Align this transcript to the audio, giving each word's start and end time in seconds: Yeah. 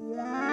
Yeah. 0.00 0.47